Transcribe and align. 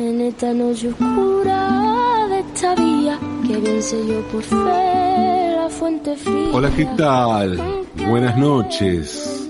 En 0.00 0.18
esta 0.22 0.54
noche 0.54 0.88
oscura 0.88 2.26
de 2.30 2.40
esta 2.40 2.74
vía, 2.74 3.20
que 3.46 3.56
bien 3.58 3.82
yo 3.82 4.22
por 4.32 4.42
fe 4.42 4.56
la 4.56 5.68
fuente 5.68 6.16
fría. 6.16 6.48
Hola, 6.54 6.74
¿qué 6.74 6.86
tal? 6.96 7.84
Buenas 8.08 8.38
noches. 8.38 9.46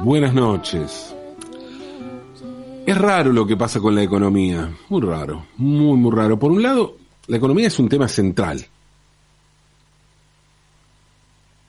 Buenas 0.00 0.34
noches. 0.34 1.14
Es 2.84 2.98
raro 2.98 3.32
lo 3.32 3.46
que 3.46 3.56
pasa 3.56 3.80
con 3.80 3.94
la 3.94 4.02
economía, 4.02 4.70
muy 4.90 5.00
raro, 5.00 5.46
muy, 5.56 5.96
muy 5.96 6.14
raro. 6.14 6.38
Por 6.38 6.52
un 6.52 6.62
lado, 6.62 6.98
la 7.28 7.38
economía 7.38 7.68
es 7.68 7.78
un 7.78 7.88
tema 7.88 8.06
central. 8.06 8.66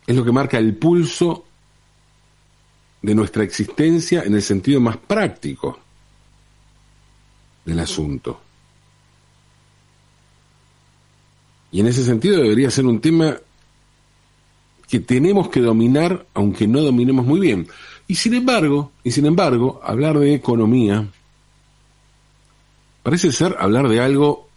Es 0.05 0.13
lo 0.13 0.25
que 0.25 0.33
marca 0.33 0.57
el 0.57 0.75
pulso 0.75 1.45
de 3.01 3.15
nuestra 3.15 3.45
existencia 3.45 4.23
en 4.23 4.35
el 4.35 4.41
sentido 4.41 4.81
más 4.81 4.97
práctico 4.97 5.79
del 7.65 7.79
asunto. 7.79 8.39
Y 11.71 11.79
en 11.79 11.87
ese 11.87 12.03
sentido 12.03 12.41
debería 12.41 12.69
ser 12.69 12.85
un 12.85 12.99
tema 12.99 13.37
que 14.87 14.99
tenemos 14.99 15.49
que 15.49 15.61
dominar, 15.61 16.25
aunque 16.33 16.67
no 16.67 16.81
dominemos 16.81 17.25
muy 17.25 17.39
bien. 17.39 17.67
Y 18.07 18.15
sin 18.15 18.33
embargo, 18.33 18.91
y 19.03 19.11
sin 19.11 19.25
embargo, 19.25 19.79
hablar 19.83 20.19
de 20.19 20.33
economía 20.33 21.07
parece 23.03 23.31
ser 23.31 23.55
hablar 23.57 23.87
de 23.87 24.01
algo 24.01 24.49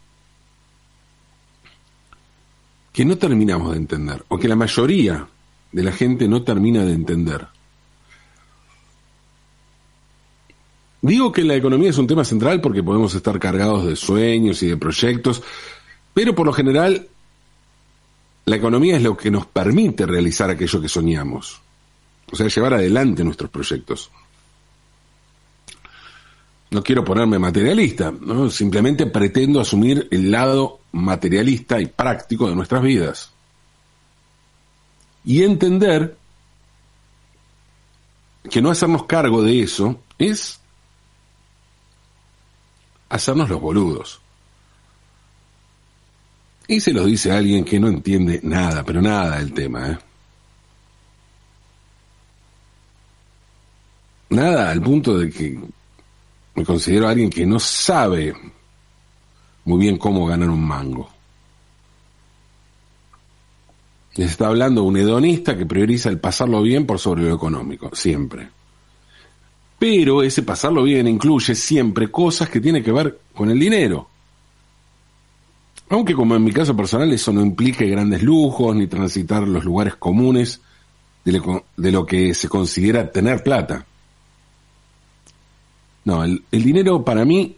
que 2.93 3.05
no 3.05 3.17
terminamos 3.17 3.73
de 3.73 3.79
entender, 3.79 4.25
o 4.29 4.39
que 4.39 4.49
la 4.49 4.57
mayoría 4.57 5.27
de 5.73 5.83
la 5.83 5.93
gente 5.93 6.29
no 6.29 6.43
termina 6.43 6.85
de 6.85 6.93
entender. 6.93 7.47
Digo 11.05 11.33
que 11.33 11.45
la 11.45 11.55
economía 11.55 11.91
es 11.91 11.99
un 11.99 12.07
tema 12.07 12.25
central 12.25 12.63
porque 12.63 12.83
podemos 12.83 13.15
estar 13.15 13.39
cargados 13.39 13.85
de 13.85 13.95
sueños 13.95 14.63
y 14.63 14.69
de 14.69 14.79
proyectos, 14.79 15.43
pero 16.15 16.35
por 16.35 16.47
lo 16.47 16.53
general 16.55 17.09
la 18.47 18.57
economía 18.57 18.97
es 18.97 19.03
lo 19.03 19.15
que 19.15 19.31
nos 19.31 19.45
permite 19.45 20.07
realizar 20.07 20.49
aquello 20.49 20.81
que 20.81 20.89
soñamos, 20.89 21.61
o 22.33 22.35
sea, 22.35 22.49
llevar 22.49 22.73
adelante 22.73 23.23
nuestros 23.23 23.51
proyectos. 23.51 24.11
No 26.71 26.83
quiero 26.83 27.05
ponerme 27.05 27.39
materialista, 27.39 28.11
simplemente 28.49 29.05
pretendo 29.05 29.61
asumir 29.61 30.09
el 30.11 30.31
lado 30.31 30.81
materialista 30.93 31.83
y 31.83 31.85
práctico 31.85 32.49
de 32.49 32.55
nuestras 32.57 32.83
vidas. 32.83 33.31
Y 35.23 35.43
entender 35.43 36.17
que 38.49 38.63
no 38.63 38.71
hacernos 38.71 39.05
cargo 39.05 39.43
de 39.43 39.61
eso 39.61 40.01
es 40.17 40.64
hacernos 43.09 43.49
los 43.49 43.61
boludos. 43.61 44.21
Y 46.67 46.81
se 46.81 46.93
lo 46.93 47.05
dice 47.05 47.31
alguien 47.31 47.65
que 47.65 47.79
no 47.79 47.89
entiende 47.89 48.41
nada, 48.43 48.83
pero 48.85 49.03
nada 49.03 49.39
del 49.39 49.53
tema, 49.53 49.91
¿eh? 49.91 49.99
Nada 54.31 54.71
al 54.71 54.83
punto 54.83 55.19
de 55.19 55.31
que 55.31 55.61
me 56.55 56.65
considero 56.65 57.09
alguien 57.09 57.31
que 57.31 57.47
no 57.47 57.61
sabe 57.61 58.35
muy 59.65 59.79
bien 59.79 59.97
cómo 59.97 60.27
ganar 60.27 60.51
un 60.51 60.67
mango. 60.67 61.09
Les 64.17 64.31
está 64.31 64.47
hablando 64.47 64.85
un 64.85 64.97
hedonista 64.97 65.57
que 65.57 65.67
prioriza 65.67 66.09
el 66.09 66.21
pasarlo 66.21 66.63
bien 66.63 66.87
por 66.87 66.99
sobre 66.99 67.25
lo 67.25 67.35
económico, 67.35 67.91
siempre. 67.95 68.49
Pero 69.85 70.23
ese 70.23 70.43
pasarlo 70.43 70.83
bien 70.83 71.07
incluye 71.07 71.55
siempre 71.55 72.11
cosas 72.11 72.49
que 72.49 72.59
tienen 72.59 72.83
que 72.83 72.91
ver 72.91 73.21
con 73.35 73.51
el 73.51 73.59
dinero. 73.59 74.09
Aunque 75.91 76.15
como 76.15 76.35
en 76.35 76.43
mi 76.43 76.53
caso 76.53 76.75
personal 76.75 77.13
eso 77.13 77.35
no 77.35 77.43
implique 77.43 77.85
grandes 77.85 78.23
lujos 78.23 78.75
ni 78.75 78.87
transitar 78.87 79.47
los 79.47 79.63
lugares 79.63 79.97
comunes 79.97 80.63
de 81.23 81.93
lo, 81.93 82.07
que 82.07 82.33
se 82.33 82.49
considera 82.49 83.13
tener 83.13 83.43
plata. 83.43 83.85
No, 86.07 86.25
el, 86.25 86.43
el 86.51 86.63
dinero 86.63 87.05
para 87.05 87.27
mí 87.27 87.55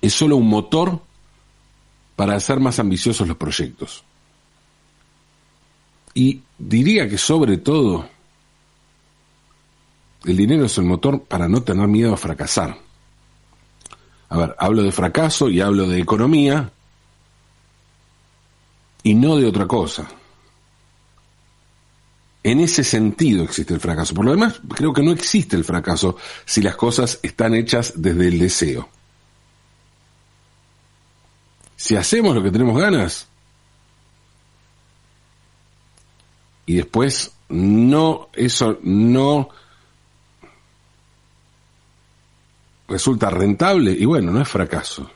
es 0.00 0.14
solo 0.14 0.36
un 0.36 0.48
motor 0.48 1.00
para 2.14 2.36
hacer 2.36 2.60
más 2.60 2.78
ambiciosos 2.78 3.26
los 3.26 3.36
proyectos. 3.36 4.04
Y 6.14 6.42
diría 6.60 7.08
que 7.08 7.18
sobre 7.18 7.56
todo 7.56 8.11
el 10.24 10.36
dinero 10.36 10.66
es 10.66 10.78
el 10.78 10.84
motor 10.84 11.22
para 11.22 11.48
no 11.48 11.62
tener 11.62 11.88
miedo 11.88 12.14
a 12.14 12.16
fracasar. 12.16 12.78
A 14.28 14.36
ver, 14.38 14.56
hablo 14.58 14.82
de 14.82 14.92
fracaso 14.92 15.48
y 15.48 15.60
hablo 15.60 15.86
de 15.86 16.00
economía 16.00 16.72
y 19.02 19.14
no 19.14 19.36
de 19.36 19.46
otra 19.46 19.66
cosa. 19.66 20.08
En 22.44 22.60
ese 22.60 22.82
sentido 22.82 23.44
existe 23.44 23.74
el 23.74 23.80
fracaso. 23.80 24.14
Por 24.14 24.24
lo 24.24 24.32
demás, 24.32 24.60
creo 24.74 24.92
que 24.92 25.02
no 25.02 25.12
existe 25.12 25.54
el 25.54 25.64
fracaso 25.64 26.16
si 26.44 26.62
las 26.62 26.76
cosas 26.76 27.20
están 27.22 27.54
hechas 27.54 27.94
desde 27.96 28.28
el 28.28 28.38
deseo. 28.38 28.88
Si 31.76 31.96
hacemos 31.96 32.34
lo 32.34 32.42
que 32.42 32.50
tenemos 32.50 32.80
ganas 32.80 33.28
y 36.64 36.74
después 36.74 37.32
no, 37.48 38.28
eso 38.32 38.78
no 38.82 39.50
resulta 42.92 43.30
rentable 43.30 43.92
y 43.92 44.04
bueno, 44.04 44.30
no 44.30 44.40
es 44.40 44.48
fracaso. 44.48 45.10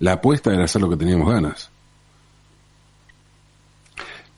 La 0.00 0.14
apuesta 0.14 0.52
era 0.52 0.64
hacer 0.64 0.82
lo 0.82 0.90
que 0.90 0.96
teníamos 0.96 1.32
ganas. 1.32 1.70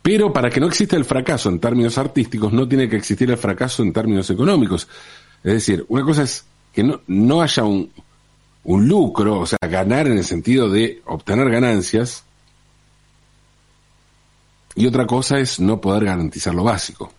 Pero 0.02 0.32
para 0.32 0.50
que 0.50 0.60
no 0.60 0.66
exista 0.66 0.96
el 0.96 1.06
fracaso 1.06 1.48
en 1.48 1.60
términos 1.60 1.96
artísticos, 1.96 2.52
no 2.52 2.68
tiene 2.68 2.88
que 2.88 2.96
existir 2.96 3.30
el 3.30 3.38
fracaso 3.38 3.82
en 3.82 3.92
términos 3.92 4.28
económicos. 4.28 4.86
Es 5.42 5.54
decir, 5.54 5.86
una 5.88 6.04
cosa 6.04 6.24
es 6.24 6.44
que 6.74 6.82
no, 6.82 7.00
no 7.06 7.40
haya 7.40 7.64
un, 7.64 7.90
un 8.64 8.86
lucro, 8.86 9.40
o 9.40 9.46
sea, 9.46 9.58
ganar 9.62 10.06
en 10.06 10.18
el 10.18 10.24
sentido 10.24 10.68
de 10.68 11.00
obtener 11.06 11.48
ganancias, 11.48 12.24
y 14.74 14.86
otra 14.86 15.06
cosa 15.06 15.38
es 15.38 15.60
no 15.60 15.80
poder 15.80 16.04
garantizar 16.04 16.54
lo 16.54 16.64
básico. 16.64 17.12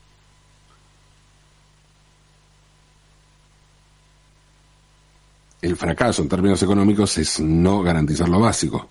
El 5.75 5.79
fracaso 5.79 6.21
en 6.21 6.29
términos 6.29 6.63
económicos 6.63 7.17
es 7.17 7.41
no 7.41 7.81
garantizar 7.81 8.29
lo 8.29 8.39
básico 8.39 8.87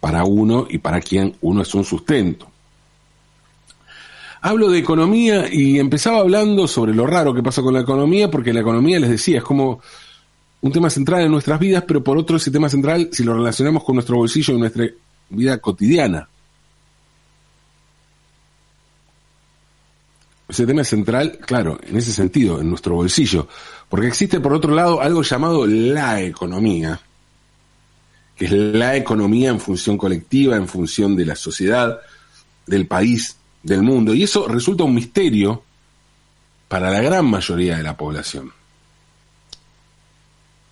para 0.00 0.24
uno 0.24 0.66
y 0.68 0.78
para 0.78 1.00
quien 1.00 1.36
uno 1.42 1.62
es 1.62 1.72
un 1.76 1.84
sustento. 1.84 2.48
Hablo 4.40 4.68
de 4.68 4.80
economía 4.80 5.46
y 5.52 5.78
empezaba 5.78 6.18
hablando 6.18 6.66
sobre 6.66 6.92
lo 6.92 7.06
raro 7.06 7.32
que 7.32 7.42
pasa 7.42 7.62
con 7.62 7.74
la 7.74 7.82
economía, 7.82 8.28
porque 8.28 8.52
la 8.52 8.62
economía, 8.62 8.98
les 8.98 9.10
decía, 9.10 9.38
es 9.38 9.44
como 9.44 9.80
un 10.62 10.72
tema 10.72 10.90
central 10.90 11.22
en 11.22 11.30
nuestras 11.30 11.60
vidas, 11.60 11.84
pero 11.86 12.02
por 12.02 12.18
otro 12.18 12.38
ese 12.38 12.50
tema 12.50 12.68
central 12.68 13.10
si 13.12 13.22
lo 13.22 13.34
relacionamos 13.34 13.84
con 13.84 13.94
nuestro 13.94 14.16
bolsillo 14.16 14.54
y 14.54 14.58
nuestra 14.58 14.86
vida 15.28 15.58
cotidiana. 15.58 16.28
Ese 20.50 20.66
tema 20.66 20.82
es 20.82 20.88
central, 20.88 21.38
claro, 21.46 21.78
en 21.86 21.96
ese 21.96 22.12
sentido, 22.12 22.60
en 22.60 22.68
nuestro 22.68 22.96
bolsillo. 22.96 23.46
Porque 23.88 24.08
existe, 24.08 24.40
por 24.40 24.52
otro 24.52 24.74
lado, 24.74 25.00
algo 25.00 25.22
llamado 25.22 25.64
la 25.64 26.20
economía, 26.20 27.00
que 28.36 28.46
es 28.46 28.52
la 28.52 28.96
economía 28.96 29.50
en 29.50 29.60
función 29.60 29.96
colectiva, 29.96 30.56
en 30.56 30.66
función 30.66 31.14
de 31.14 31.24
la 31.24 31.36
sociedad, 31.36 32.00
del 32.66 32.88
país, 32.88 33.36
del 33.62 33.82
mundo. 33.82 34.12
Y 34.12 34.24
eso 34.24 34.48
resulta 34.48 34.82
un 34.82 34.94
misterio 34.94 35.62
para 36.66 36.90
la 36.90 37.00
gran 37.00 37.26
mayoría 37.26 37.76
de 37.76 37.84
la 37.84 37.96
población. 37.96 38.52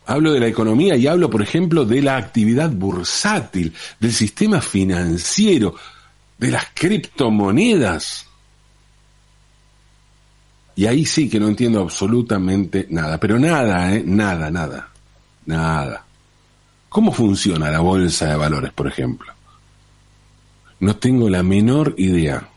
Hablo 0.06 0.32
de 0.32 0.40
la 0.40 0.48
economía 0.48 0.96
y 0.96 1.06
hablo, 1.06 1.30
por 1.30 1.42
ejemplo, 1.42 1.84
de 1.84 2.02
la 2.02 2.16
actividad 2.16 2.70
bursátil, 2.70 3.72
del 4.00 4.12
sistema 4.12 4.60
financiero, 4.60 5.76
de 6.36 6.50
las 6.50 6.66
criptomonedas. 6.74 8.27
Y 10.78 10.86
ahí 10.86 11.04
sí 11.04 11.28
que 11.28 11.40
no 11.40 11.48
entiendo 11.48 11.80
absolutamente 11.80 12.86
nada, 12.90 13.18
pero 13.18 13.36
nada, 13.36 13.92
¿eh? 13.92 14.04
Nada, 14.06 14.48
nada, 14.48 14.88
nada. 15.44 16.04
¿Cómo 16.88 17.10
funciona 17.10 17.68
la 17.68 17.80
bolsa 17.80 18.26
de 18.26 18.36
valores, 18.36 18.72
por 18.72 18.86
ejemplo? 18.86 19.32
No 20.78 20.94
tengo 20.94 21.28
la 21.28 21.42
menor 21.42 21.96
idea. 21.98 22.48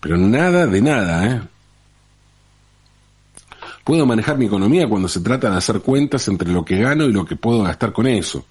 Pero 0.00 0.18
nada 0.18 0.66
de 0.66 0.82
nada, 0.82 1.26
¿eh? 1.26 1.40
Puedo 3.82 4.04
manejar 4.04 4.36
mi 4.36 4.44
economía 4.44 4.86
cuando 4.86 5.08
se 5.08 5.20
trata 5.20 5.48
de 5.48 5.56
hacer 5.56 5.80
cuentas 5.80 6.28
entre 6.28 6.52
lo 6.52 6.66
que 6.66 6.76
gano 6.76 7.04
y 7.04 7.12
lo 7.14 7.24
que 7.24 7.36
puedo 7.36 7.62
gastar 7.62 7.94
con 7.94 8.06
eso, 8.06 8.44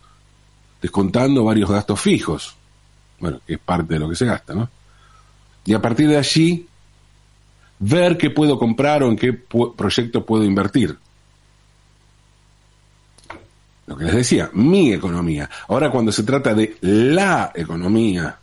descontando 0.81 1.43
varios 1.43 1.69
gastos 1.69 2.01
fijos, 2.01 2.55
bueno, 3.19 3.41
que 3.45 3.53
es 3.53 3.59
parte 3.59 3.93
de 3.93 3.99
lo 3.99 4.09
que 4.09 4.15
se 4.15 4.25
gasta, 4.25 4.55
¿no? 4.55 4.67
Y 5.65 5.75
a 5.75 5.79
partir 5.79 6.09
de 6.09 6.17
allí 6.17 6.67
ver 7.81 8.17
qué 8.17 8.29
puedo 8.29 8.57
comprar 8.57 9.03
o 9.03 9.09
en 9.09 9.17
qué 9.17 9.33
proyecto 9.33 10.25
puedo 10.25 10.43
invertir. 10.43 10.97
Lo 13.87 13.97
que 13.97 14.05
les 14.05 14.15
decía, 14.15 14.49
mi 14.53 14.93
economía. 14.93 15.49
Ahora 15.67 15.91
cuando 15.91 16.11
se 16.11 16.23
trata 16.23 16.53
de 16.53 16.77
la 16.81 17.51
economía, 17.53 18.37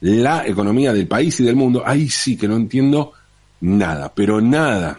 la 0.00 0.46
economía 0.46 0.92
del 0.92 1.06
país 1.06 1.38
y 1.40 1.44
del 1.44 1.56
mundo, 1.56 1.82
ahí 1.86 2.08
sí 2.08 2.36
que 2.36 2.48
no 2.48 2.56
entiendo 2.56 3.12
nada, 3.60 4.12
pero 4.12 4.40
nada. 4.40 4.98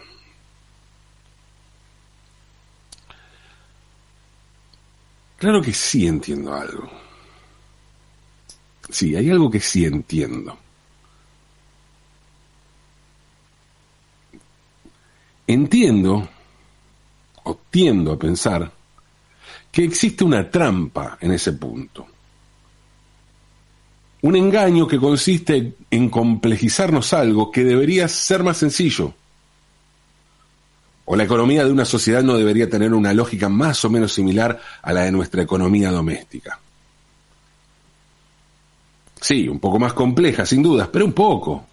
Claro 5.36 5.60
que 5.60 5.72
sí 5.72 6.06
entiendo 6.06 6.54
algo. 6.54 6.88
Sí, 8.88 9.14
hay 9.16 9.28
algo 9.28 9.50
que 9.50 9.60
sí 9.60 9.84
entiendo. 9.84 10.56
Entiendo, 15.46 16.28
o 17.44 17.58
tiendo 17.70 18.12
a 18.12 18.18
pensar, 18.18 18.70
que 19.70 19.84
existe 19.84 20.24
una 20.24 20.50
trampa 20.50 21.18
en 21.20 21.32
ese 21.32 21.52
punto. 21.52 22.06
Un 24.22 24.34
engaño 24.34 24.88
que 24.88 24.98
consiste 24.98 25.74
en 25.90 26.08
complejizarnos 26.08 27.12
algo 27.12 27.50
que 27.50 27.62
debería 27.62 28.08
ser 28.08 28.42
más 28.42 28.56
sencillo. 28.56 29.14
O 31.04 31.14
la 31.14 31.22
economía 31.22 31.64
de 31.64 31.70
una 31.70 31.84
sociedad 31.84 32.24
no 32.24 32.36
debería 32.36 32.68
tener 32.68 32.92
una 32.92 33.12
lógica 33.12 33.48
más 33.48 33.84
o 33.84 33.90
menos 33.90 34.12
similar 34.12 34.60
a 34.82 34.92
la 34.92 35.02
de 35.02 35.12
nuestra 35.12 35.42
economía 35.42 35.92
doméstica. 35.92 36.58
Sí, 39.20 39.48
un 39.48 39.60
poco 39.60 39.78
más 39.78 39.92
compleja, 39.92 40.44
sin 40.44 40.62
dudas, 40.62 40.88
pero 40.92 41.04
un 41.04 41.12
poco. 41.12 41.66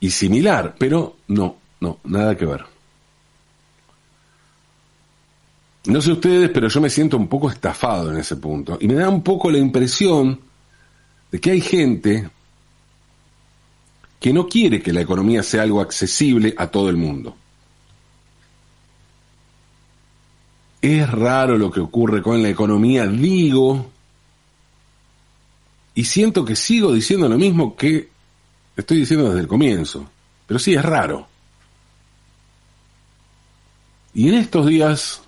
Y 0.00 0.10
similar, 0.10 0.74
pero 0.78 1.16
no, 1.28 1.56
no, 1.80 1.98
nada 2.04 2.36
que 2.36 2.46
ver. 2.46 2.64
No 5.86 6.00
sé 6.00 6.12
ustedes, 6.12 6.50
pero 6.50 6.68
yo 6.68 6.80
me 6.80 6.90
siento 6.90 7.16
un 7.16 7.28
poco 7.28 7.50
estafado 7.50 8.10
en 8.10 8.18
ese 8.18 8.36
punto. 8.36 8.76
Y 8.80 8.88
me 8.88 8.94
da 8.94 9.08
un 9.08 9.22
poco 9.22 9.50
la 9.50 9.58
impresión 9.58 10.40
de 11.30 11.40
que 11.40 11.50
hay 11.50 11.60
gente 11.60 12.28
que 14.18 14.32
no 14.32 14.46
quiere 14.46 14.82
que 14.82 14.92
la 14.92 15.00
economía 15.00 15.42
sea 15.42 15.62
algo 15.62 15.80
accesible 15.80 16.54
a 16.58 16.66
todo 16.66 16.90
el 16.90 16.96
mundo. 16.96 17.34
Es 20.82 21.10
raro 21.10 21.56
lo 21.56 21.70
que 21.70 21.80
ocurre 21.80 22.22
con 22.22 22.42
la 22.42 22.48
economía, 22.48 23.06
digo, 23.06 23.90
y 25.94 26.04
siento 26.04 26.44
que 26.44 26.56
sigo 26.56 26.92
diciendo 26.92 27.28
lo 27.28 27.38
mismo 27.38 27.76
que 27.76 28.09
estoy 28.76 28.98
diciendo 28.98 29.28
desde 29.28 29.40
el 29.40 29.48
comienzo, 29.48 30.08
pero 30.46 30.58
sí 30.58 30.74
es 30.74 30.84
raro. 30.84 31.26
Y 34.14 34.28
en 34.28 34.34
estos 34.34 34.66
días 34.66 35.22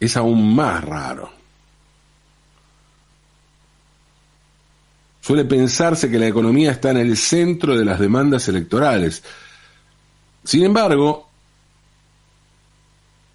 es 0.00 0.16
aún 0.16 0.54
más 0.54 0.84
raro. 0.84 1.30
Suele 5.20 5.44
pensarse 5.44 6.10
que 6.10 6.18
la 6.18 6.26
economía 6.26 6.70
está 6.70 6.90
en 6.90 6.96
el 6.96 7.16
centro 7.16 7.76
de 7.76 7.84
las 7.84 8.00
demandas 8.00 8.48
electorales. 8.48 9.22
Sin 10.42 10.64
embargo, 10.64 11.28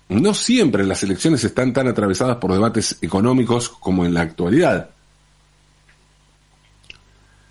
no 0.09 0.33
siempre 0.33 0.85
las 0.85 1.03
elecciones 1.03 1.43
están 1.43 1.71
tan 1.71 1.87
atravesadas 1.87 2.37
por 2.37 2.51
debates 2.51 2.97
económicos 3.01 3.69
como 3.69 4.05
en 4.05 4.13
la 4.15 4.21
actualidad. 4.21 4.89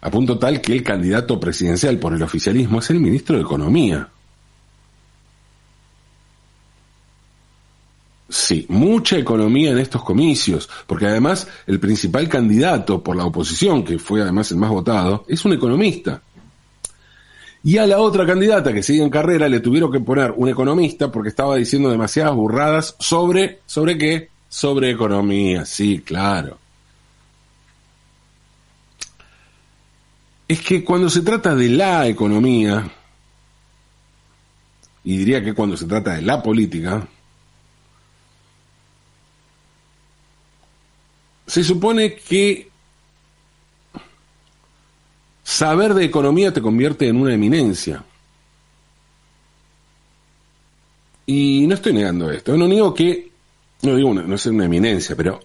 A 0.02 0.10
punto 0.10 0.38
tal 0.38 0.60
que 0.60 0.72
el 0.72 0.82
candidato 0.82 1.38
presidencial 1.38 1.98
por 1.98 2.12
el 2.12 2.22
oficialismo 2.22 2.80
es 2.80 2.90
el 2.90 3.00
ministro 3.00 3.36
de 3.36 3.42
Economía. 3.42 4.08
Sí, 8.28 8.64
mucha 8.70 9.18
economía 9.18 9.72
en 9.72 9.78
estos 9.78 10.02
comicios, 10.02 10.66
porque 10.86 11.06
además 11.06 11.46
el 11.66 11.78
principal 11.78 12.30
candidato 12.30 13.02
por 13.02 13.14
la 13.14 13.26
oposición, 13.26 13.84
que 13.84 13.98
fue 13.98 14.22
además 14.22 14.50
el 14.50 14.56
más 14.56 14.70
votado, 14.70 15.26
es 15.28 15.44
un 15.44 15.52
economista. 15.52 16.22
Y 17.62 17.76
a 17.76 17.86
la 17.86 17.98
otra 17.98 18.24
candidata 18.26 18.72
que 18.72 18.82
sigue 18.82 19.02
en 19.02 19.10
carrera 19.10 19.50
le 19.50 19.60
tuvieron 19.60 19.92
que 19.92 20.00
poner 20.00 20.32
un 20.34 20.48
economista 20.48 21.12
porque 21.12 21.28
estaba 21.28 21.56
diciendo 21.56 21.90
demasiadas 21.90 22.34
burradas 22.34 22.96
sobre, 22.98 23.60
¿sobre 23.66 23.98
qué? 23.98 24.30
Sobre 24.48 24.90
economía, 24.90 25.66
sí, 25.66 26.00
claro. 26.00 26.61
Es 30.52 30.60
que 30.60 30.84
cuando 30.84 31.08
se 31.08 31.22
trata 31.22 31.54
de 31.54 31.70
la 31.70 32.06
economía, 32.06 32.86
y 35.02 35.16
diría 35.16 35.42
que 35.42 35.54
cuando 35.54 35.78
se 35.78 35.86
trata 35.86 36.12
de 36.12 36.20
la 36.20 36.42
política, 36.42 37.08
se 41.46 41.64
supone 41.64 42.16
que 42.16 42.68
saber 45.42 45.94
de 45.94 46.04
economía 46.04 46.52
te 46.52 46.60
convierte 46.60 47.08
en 47.08 47.16
una 47.16 47.32
eminencia. 47.32 48.04
Y 51.24 51.66
no 51.66 51.76
estoy 51.76 51.94
negando 51.94 52.30
esto, 52.30 52.58
no 52.58 52.68
niego 52.68 52.92
que, 52.92 53.30
no 53.80 53.96
digo 53.96 54.12
no 54.12 54.34
es 54.34 54.44
una 54.44 54.66
eminencia, 54.66 55.16
pero 55.16 55.40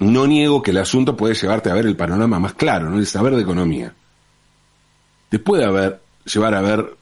no 0.00 0.26
niego 0.26 0.62
que 0.62 0.72
el 0.72 0.78
asunto 0.78 1.16
puede 1.16 1.34
llevarte 1.34 1.70
a 1.70 1.74
ver 1.74 1.86
el 1.86 1.96
panorama 1.96 2.38
más 2.38 2.54
claro, 2.54 2.90
¿no? 2.90 2.98
El 2.98 3.06
saber 3.06 3.34
de 3.34 3.42
economía. 3.42 3.94
Te 5.28 5.38
puede 5.38 5.64
haber, 5.64 6.00
llevar 6.24 6.54
a 6.54 6.62
ver 6.62 6.96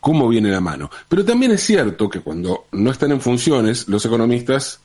cómo 0.00 0.28
viene 0.28 0.50
la 0.50 0.60
mano. 0.60 0.90
Pero 1.08 1.24
también 1.24 1.52
es 1.52 1.62
cierto 1.62 2.08
que 2.08 2.20
cuando 2.20 2.66
no 2.72 2.90
están 2.90 3.12
en 3.12 3.20
funciones, 3.20 3.88
los 3.88 4.04
economistas 4.04 4.80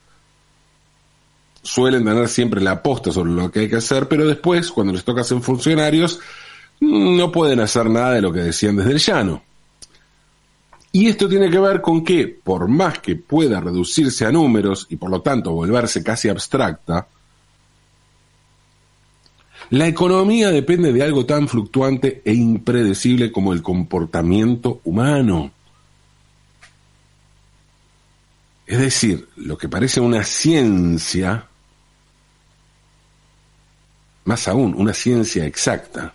suelen 1.63 2.05
tener 2.05 2.29
siempre 2.29 2.61
la 2.61 2.71
aposta 2.71 3.11
sobre 3.11 3.31
lo 3.31 3.51
que 3.51 3.61
hay 3.61 3.69
que 3.69 3.77
hacer, 3.77 4.07
pero 4.07 4.25
después, 4.27 4.71
cuando 4.71 4.93
les 4.93 5.03
toca 5.03 5.23
ser 5.23 5.41
funcionarios, 5.41 6.19
no 6.79 7.31
pueden 7.31 7.59
hacer 7.59 7.89
nada 7.89 8.11
de 8.11 8.21
lo 8.21 8.31
que 8.31 8.41
decían 8.41 8.75
desde 8.75 8.91
el 8.91 8.99
llano. 8.99 9.43
Y 10.91 11.07
esto 11.07 11.27
tiene 11.27 11.49
que 11.49 11.59
ver 11.59 11.81
con 11.81 12.03
que, 12.03 12.27
por 12.27 12.67
más 12.67 12.99
que 12.99 13.15
pueda 13.15 13.59
reducirse 13.59 14.25
a 14.25 14.31
números 14.31 14.87
y 14.89 14.95
por 14.95 15.09
lo 15.09 15.21
tanto 15.21 15.51
volverse 15.51 16.03
casi 16.03 16.29
abstracta, 16.29 17.07
la 19.69 19.87
economía 19.87 20.49
depende 20.49 20.93
de 20.93 21.03
algo 21.03 21.25
tan 21.25 21.47
fluctuante 21.47 22.21
e 22.23 22.33
impredecible 22.33 23.31
como 23.31 23.51
el 23.51 23.61
comportamiento 23.61 24.79
humano. 24.85 25.51
Es 28.65 28.79
decir, 28.79 29.27
lo 29.35 29.57
que 29.57 29.69
parece 29.69 29.99
una 29.99 30.23
ciencia 30.23 31.47
más 34.25 34.47
aún, 34.49 34.73
una 34.75 34.93
ciencia 34.93 35.45
exacta, 35.45 36.13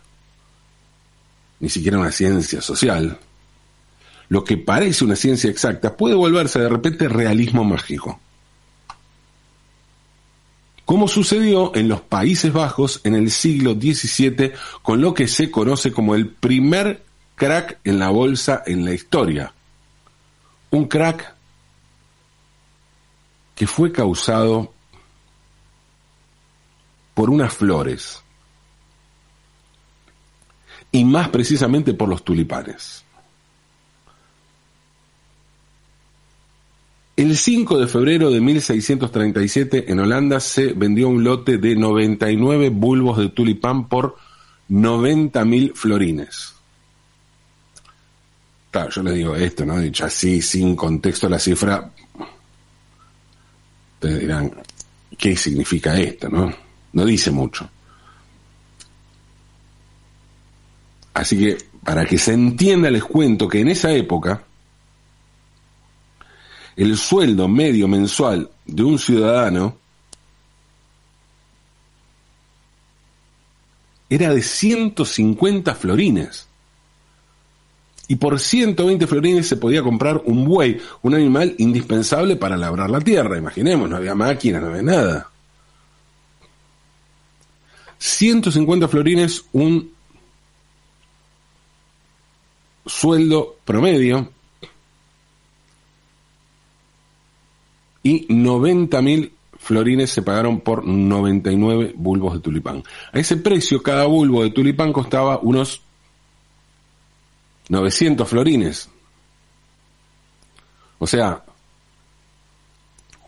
ni 1.60 1.68
siquiera 1.70 1.98
una 1.98 2.12
ciencia 2.12 2.60
social, 2.60 3.18
lo 4.32 4.44
que 4.44 4.56
parece 4.56 5.04
una 5.04 5.14
ciencia 5.14 5.50
exacta 5.50 5.94
puede 5.94 6.14
volverse 6.14 6.58
de 6.58 6.70
repente 6.70 7.06
realismo 7.06 7.64
mágico. 7.64 8.18
Como 10.86 11.06
sucedió 11.06 11.76
en 11.76 11.86
los 11.86 12.00
Países 12.00 12.50
Bajos 12.50 13.02
en 13.04 13.14
el 13.14 13.30
siglo 13.30 13.74
XVII 13.74 14.52
con 14.80 15.02
lo 15.02 15.12
que 15.12 15.28
se 15.28 15.50
conoce 15.50 15.92
como 15.92 16.14
el 16.14 16.28
primer 16.28 17.04
crack 17.34 17.78
en 17.84 17.98
la 17.98 18.08
bolsa 18.08 18.62
en 18.64 18.86
la 18.86 18.94
historia. 18.94 19.52
Un 20.70 20.88
crack 20.88 21.34
que 23.54 23.66
fue 23.66 23.92
causado 23.92 24.72
por 27.12 27.28
unas 27.28 27.52
flores, 27.52 28.22
y 30.90 31.04
más 31.04 31.28
precisamente 31.28 31.92
por 31.92 32.08
los 32.08 32.24
tulipanes. 32.24 33.04
El 37.16 37.36
5 37.36 37.78
de 37.78 37.86
febrero 37.86 38.30
de 38.30 38.40
1637 38.40 39.92
en 39.92 40.00
Holanda 40.00 40.40
se 40.40 40.72
vendió 40.72 41.08
un 41.08 41.22
lote 41.22 41.58
de 41.58 41.76
99 41.76 42.70
bulbos 42.70 43.18
de 43.18 43.28
tulipán 43.28 43.86
por 43.88 44.16
90.000 44.70 45.74
florines. 45.74 46.54
Claro, 48.70 48.88
yo 48.88 49.02
les 49.02 49.14
digo 49.14 49.36
esto, 49.36 49.66
¿no? 49.66 49.78
Dicho 49.78 50.06
así, 50.06 50.40
sin 50.40 50.74
contexto 50.74 51.28
la 51.28 51.38
cifra, 51.38 51.90
ustedes 53.94 54.20
dirán, 54.20 54.50
¿qué 55.18 55.36
significa 55.36 55.98
esto, 56.00 56.30
no? 56.30 56.50
No 56.94 57.04
dice 57.04 57.30
mucho. 57.30 57.68
Así 61.12 61.38
que, 61.38 61.58
para 61.84 62.06
que 62.06 62.16
se 62.16 62.32
entienda, 62.32 62.90
les 62.90 63.04
cuento 63.04 63.46
que 63.46 63.60
en 63.60 63.68
esa 63.68 63.92
época, 63.92 64.42
el 66.76 66.96
sueldo 66.96 67.48
medio 67.48 67.88
mensual 67.88 68.50
de 68.66 68.82
un 68.82 68.98
ciudadano 68.98 69.76
era 74.08 74.32
de 74.34 74.42
150 74.42 75.74
florines. 75.74 76.46
Y 78.08 78.16
por 78.16 78.38
120 78.38 79.06
florines 79.06 79.46
se 79.48 79.56
podía 79.56 79.82
comprar 79.82 80.20
un 80.26 80.44
buey, 80.44 80.80
un 81.00 81.14
animal 81.14 81.54
indispensable 81.58 82.36
para 82.36 82.58
labrar 82.58 82.90
la 82.90 83.00
tierra. 83.00 83.38
Imaginemos, 83.38 83.88
no 83.88 83.96
había 83.96 84.14
máquinas, 84.14 84.60
no 84.60 84.68
había 84.68 84.82
nada. 84.82 85.30
150 87.98 88.88
florines, 88.88 89.44
un 89.52 89.92
sueldo 92.84 93.56
promedio 93.64 94.30
y 98.02 98.26
90.000 98.28 99.30
florines 99.58 100.10
se 100.10 100.22
pagaron 100.22 100.60
por 100.60 100.84
99 100.84 101.94
bulbos 101.96 102.34
de 102.34 102.40
tulipán. 102.40 102.82
A 103.12 103.18
ese 103.18 103.36
precio, 103.36 103.82
cada 103.82 104.06
bulbo 104.06 104.42
de 104.42 104.50
tulipán 104.50 104.92
costaba 104.92 105.38
unos 105.38 105.82
900 107.68 108.28
florines. 108.28 108.88
O 110.98 111.06
sea, 111.06 111.44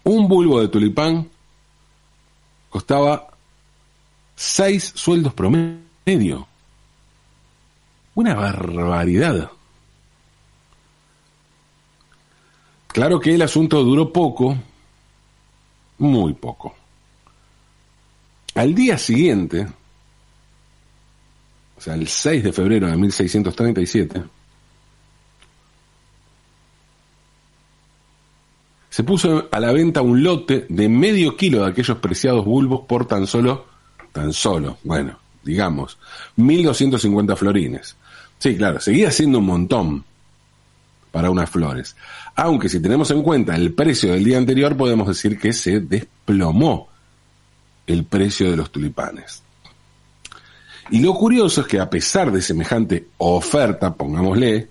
un 0.02 0.28
bulbo 0.28 0.61
de 0.61 0.69
tulipán 0.69 1.28
costaba 2.69 3.28
6 4.37 4.93
sueldos 4.97 5.33
promedio. 5.35 6.47
Una 8.14 8.35
barbaridad. 8.35 9.50
Claro 12.95 13.19
que 13.19 13.35
el 13.35 13.43
asunto 13.43 13.83
duró 13.83 14.13
poco, 14.13 14.57
muy 15.99 16.33
poco. 16.35 16.77
Al 18.55 18.73
día 18.73 18.97
siguiente, 18.97 19.67
o 21.77 21.81
sea, 21.81 21.95
el 21.95 22.07
6 22.07 22.45
de 22.45 22.53
febrero 22.53 22.87
de 22.87 22.97
1637, 22.97 24.23
se 28.91 29.03
puso 29.03 29.49
a 29.51 29.59
la 29.59 29.73
venta 29.73 30.01
un 30.01 30.23
lote 30.23 30.67
de 30.69 30.89
medio 30.89 31.37
kilo 31.37 31.65
de 31.65 31.71
aquellos 31.71 31.99
preciados 31.99 32.45
bulbos 32.45 32.83
por 32.87 33.09
tan 33.09 33.27
solo, 33.27 33.67
tan 34.13 34.33
solo, 34.33 34.79
bueno, 34.85 35.19
digamos, 35.43 35.99
1250 36.37 37.35
florines. 37.35 37.97
Sí, 38.39 38.57
claro, 38.57 38.79
seguía 38.79 39.11
siendo 39.11 39.41
un 39.41 39.47
montón 39.47 40.05
para 41.14 41.30
unas 41.30 41.49
flores. 41.49 41.94
Aunque 42.35 42.68
si 42.68 42.80
tenemos 42.80 43.09
en 43.12 43.23
cuenta 43.23 43.54
el 43.54 43.73
precio 43.73 44.11
del 44.11 44.25
día 44.25 44.37
anterior, 44.37 44.76
podemos 44.76 45.06
decir 45.06 45.38
que 45.38 45.52
se 45.52 45.78
desplomó 45.78 46.88
el 47.87 48.02
precio 48.04 48.50
de 48.50 48.56
los 48.56 48.73
tulipanes. 48.73 49.40
Y 50.90 50.99
lo 50.99 51.14
curioso 51.14 51.61
es 51.61 51.68
que 51.68 51.78
a 51.78 51.88
pesar 51.88 52.33
de 52.33 52.42
semejante 52.42 53.06
oferta, 53.18 53.94
pongámosle, 53.94 54.68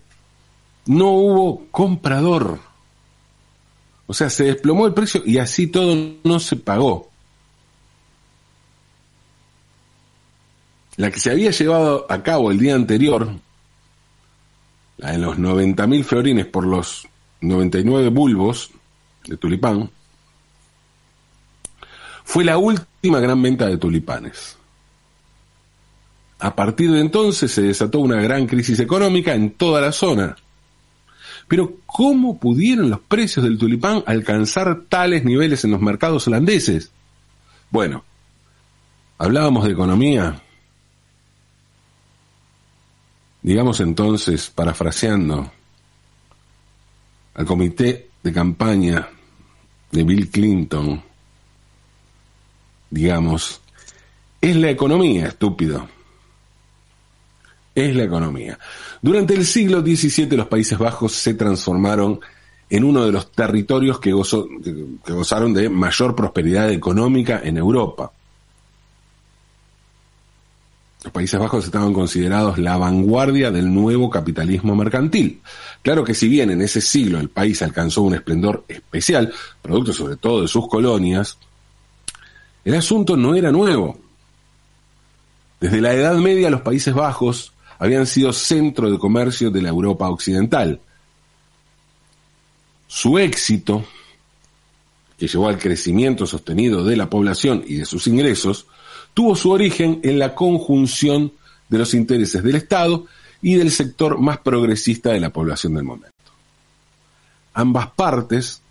no 0.88 1.12
hubo 1.12 1.66
comprador. 1.72 2.60
O 4.06 4.14
sea, 4.14 4.30
se 4.30 4.44
desplomó 4.44 4.86
el 4.86 4.94
precio 4.94 5.24
y 5.26 5.38
así 5.38 5.68
todo 5.68 5.96
no 6.26 6.42
se 6.42 6.58
pagó. 6.58 7.10
La 10.98 11.10
que 11.10 11.22
se 11.22 11.32
había 11.32 11.52
llevado 11.52 12.06
a 12.10 12.22
cabo 12.22 12.52
el 12.52 12.60
día 12.60 12.76
anterior, 12.76 13.30
la 15.04 15.12
de 15.12 15.18
los 15.18 15.38
90.000 15.38 16.04
florines 16.06 16.46
por 16.46 16.66
los 16.66 17.06
99 17.42 18.08
bulbos 18.08 18.72
de 19.26 19.36
tulipán, 19.36 19.90
fue 22.24 22.46
la 22.46 22.58
última 22.58 23.20
gran 23.20 23.42
venta 23.42 23.68
de 23.68 23.78
tulipanes. 23.78 24.56
A 26.40 26.56
partir 26.56 26.90
de 26.90 27.02
entonces 27.02 27.52
se 27.52 27.64
desató 27.64 28.00
una 28.00 28.22
gran 28.22 28.48
crisis 28.48 28.80
económica 28.80 29.34
en 29.34 29.52
toda 29.52 29.82
la 29.82 29.92
zona. 29.92 30.38
Pero 31.50 31.80
¿cómo 31.86 32.40
pudieron 32.40 32.90
los 32.90 33.02
precios 33.02 33.44
del 33.44 33.58
tulipán 33.58 34.06
alcanzar 34.08 34.84
tales 34.88 35.26
niveles 35.26 35.66
en 35.66 35.72
los 35.72 35.82
mercados 35.82 36.28
holandeses? 36.28 36.94
Bueno, 37.72 38.06
hablábamos 39.18 39.66
de 39.66 39.72
economía, 39.74 40.42
Digamos 43.44 43.82
entonces, 43.82 44.50
parafraseando 44.50 45.52
al 47.34 47.46
comité 47.46 48.10
de 48.24 48.32
campaña 48.32 49.10
de 49.92 50.04
Bill 50.06 50.30
Clinton, 50.30 51.04
digamos, 52.90 53.60
es 54.40 54.56
la 54.56 54.70
economía, 54.70 55.28
estúpido. 55.28 55.90
Es 57.76 57.94
la 57.94 58.04
economía. 58.04 58.58
Durante 59.02 59.34
el 59.34 59.46
siglo 59.46 59.82
XVII 59.82 60.38
los 60.38 60.48
Países 60.48 60.78
Bajos 60.78 61.12
se 61.12 61.34
transformaron 61.34 62.22
en 62.70 62.84
uno 62.86 63.06
de 63.06 63.12
los 63.12 63.30
territorios 63.34 64.00
que, 64.00 64.12
que 64.12 65.14
gozaron 65.14 65.54
de 65.54 65.70
mayor 65.70 66.16
prosperidad 66.16 66.72
económica 66.72 67.42
en 67.44 67.58
Europa. 67.58 68.13
Los 71.04 71.12
Países 71.12 71.38
Bajos 71.38 71.66
estaban 71.66 71.94
considerados 71.94 72.58
la 72.58 72.78
vanguardia 72.78 73.52
del 73.52 73.74
nuevo 73.74 74.10
capitalismo 74.10 74.74
mercantil. 74.74 75.42
Claro 75.82 76.04
que 76.04 76.14
si 76.14 76.30
bien 76.30 76.50
en 76.50 76.62
ese 76.62 76.80
siglo 76.80 77.20
el 77.20 77.30
país 77.30 77.62
alcanzó 77.62 78.04
un 78.04 78.16
esplendor 78.16 78.64
especial, 78.70 79.34
producto 79.62 79.92
sobre 79.92 80.16
todo 80.16 80.42
de 80.42 80.48
sus 80.48 80.68
colonias, 80.70 81.38
el 82.64 82.76
asunto 82.76 83.18
no 83.18 83.36
era 83.36 83.52
nuevo. 83.52 84.00
Desde 85.60 85.82
la 85.82 85.94
Edad 85.94 86.16
Media 86.16 86.50
los 86.50 86.62
Países 86.62 86.94
Bajos 86.94 87.52
habían 87.80 88.08
sido 88.08 88.32
centro 88.32 88.90
de 88.90 88.98
comercio 88.98 89.52
de 89.52 89.62
la 89.62 89.70
Europa 89.70 90.10
occidental. 90.10 90.80
Su 92.88 93.20
éxito, 93.20 93.84
que 95.18 95.28
llevó 95.28 95.50
al 95.50 95.60
crecimiento 95.60 96.26
sostenido 96.26 96.86
de 96.86 96.96
la 96.96 97.10
población 97.10 97.62
y 97.68 97.76
de 97.76 97.86
sus 97.86 98.08
ingresos, 98.08 98.68
tuvo 99.14 99.36
su 99.36 99.52
origen 99.52 100.00
en 100.04 100.20
la 100.20 100.36
conjunción 100.36 101.34
de 101.70 101.78
los 101.78 101.94
intereses 101.94 102.44
del 102.44 102.56
Estado 102.56 103.06
y 103.42 103.56
del 103.56 103.72
sector 103.72 104.20
más 104.20 104.40
progresista 104.40 105.12
de 105.12 105.20
la 105.20 105.30
población 105.30 105.74
del 105.76 105.84
momento. 105.84 106.14
Ambas 107.54 107.92
partes, 107.92 108.62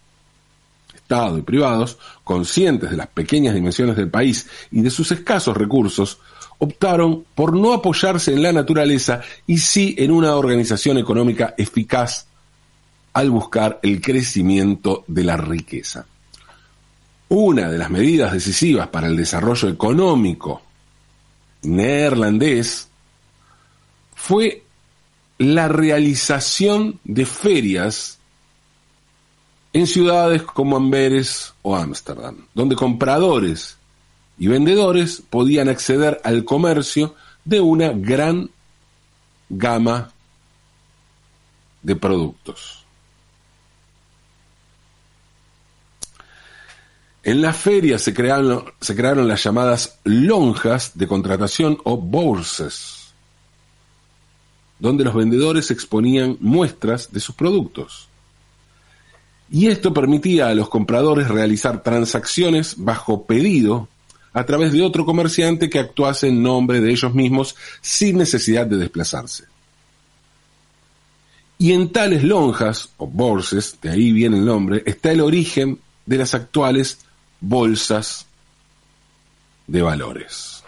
Estado 0.94 1.38
y 1.38 1.42
privados, 1.42 1.98
conscientes 2.24 2.90
de 2.90 2.96
las 2.96 3.08
pequeñas 3.08 3.54
dimensiones 3.54 3.96
del 3.96 4.10
país 4.10 4.48
y 4.70 4.80
de 4.80 4.90
sus 4.90 5.12
escasos 5.12 5.56
recursos, 5.56 6.18
optaron 6.58 7.24
por 7.34 7.56
no 7.56 7.72
apoyarse 7.72 8.32
en 8.32 8.42
la 8.42 8.52
naturaleza 8.52 9.20
y 9.46 9.58
sí 9.58 9.94
en 9.98 10.10
una 10.10 10.36
organización 10.36 10.96
económica 10.96 11.54
eficaz 11.58 12.26
al 13.12 13.30
buscar 13.30 13.78
el 13.82 14.00
crecimiento 14.00 15.04
de 15.06 15.24
la 15.24 15.36
riqueza. 15.36 16.06
Una 17.34 17.70
de 17.70 17.78
las 17.78 17.88
medidas 17.88 18.30
decisivas 18.30 18.88
para 18.88 19.06
el 19.06 19.16
desarrollo 19.16 19.70
económico 19.70 20.60
neerlandés 21.62 22.90
fue 24.14 24.64
la 25.38 25.66
realización 25.66 27.00
de 27.04 27.24
ferias 27.24 28.18
en 29.72 29.86
ciudades 29.86 30.42
como 30.42 30.76
Amberes 30.76 31.54
o 31.62 31.74
Ámsterdam, 31.74 32.36
donde 32.52 32.76
compradores 32.76 33.78
y 34.36 34.48
vendedores 34.48 35.22
podían 35.30 35.70
acceder 35.70 36.20
al 36.24 36.44
comercio 36.44 37.14
de 37.46 37.62
una 37.62 37.92
gran 37.94 38.50
gama 39.48 40.12
de 41.80 41.96
productos. 41.96 42.81
En 47.24 47.40
la 47.40 47.52
feria 47.52 47.98
se 47.98 48.12
crearon, 48.12 49.28
las 49.28 49.44
llamadas 49.44 49.98
lonjas 50.02 50.92
de 50.98 51.06
contratación 51.06 51.78
o 51.84 51.96
bourses, 51.96 53.12
donde 54.80 55.04
los 55.04 55.14
vendedores 55.14 55.70
exponían 55.70 56.36
muestras 56.40 57.12
de 57.12 57.20
sus 57.20 57.36
productos. 57.36 58.08
Y 59.52 59.68
esto 59.68 59.94
permitía 59.94 60.48
a 60.48 60.54
los 60.54 60.68
compradores 60.68 61.28
realizar 61.28 61.82
transacciones 61.84 62.74
bajo 62.76 63.24
pedido 63.24 63.88
a 64.32 64.44
través 64.44 64.72
de 64.72 64.82
otro 64.82 65.04
comerciante 65.04 65.70
que 65.70 65.78
actuase 65.78 66.26
en 66.26 66.42
nombre 66.42 66.80
de 66.80 66.90
ellos 66.90 67.14
mismos 67.14 67.54
sin 67.80 68.18
necesidad 68.18 68.66
de 68.66 68.78
desplazarse. 68.78 69.44
Y 71.58 71.72
en 71.72 71.92
tales 71.92 72.24
lonjas 72.24 72.88
o 72.96 73.06
bourses, 73.06 73.78
de 73.80 73.90
ahí 73.90 74.10
viene 74.10 74.38
el 74.38 74.44
nombre, 74.44 74.82
está 74.86 75.12
el 75.12 75.20
origen 75.20 75.78
de 76.06 76.18
las 76.18 76.34
actuales 76.34 76.98
bolsas 77.42 78.26
de 79.66 79.82
valores. 79.82 80.62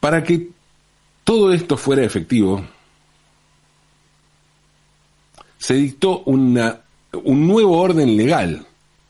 Para 0.00 0.22
que 0.22 0.48
todo 1.24 1.52
esto 1.52 1.76
fuera 1.76 2.04
efectivo, 2.04 2.64
se 5.58 5.74
dictó 5.74 6.20
una, 6.20 6.80
un 7.12 7.46
nuevo 7.46 7.78
orden 7.78 8.16
legal, 8.16 8.64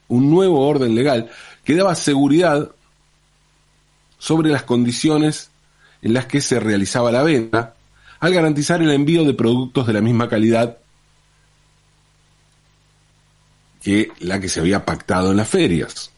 un 0.09 0.31
nuevo 0.31 0.67
orden 0.67 0.95
legal 0.95 1.31
que 1.63 1.77
daba 1.77 1.95
seguridad 1.95 2.71
sobre 4.19 4.51
las 4.51 4.63
condiciones 4.63 5.51
en 6.01 6.15
las 6.15 6.27
que 6.27 6.41
se 6.41 6.59
realizaba 6.59 7.13
la 7.13 7.23
venta, 7.23 7.75
al 8.19 8.33
garantizar 8.33 8.81
el 8.83 8.91
envío 8.91 9.25
de 9.25 9.35
productos 9.35 9.87
de 9.87 9.93
la 9.93 10.01
misma 10.01 10.29
calidad 10.29 10.79
que 13.89 14.13
la 14.21 14.39
que 14.39 14.51
se 14.51 14.61
había 14.61 14.85
pactado 14.85 15.31
en 15.31 15.39
las 15.39 15.49
ferias. 15.49 16.11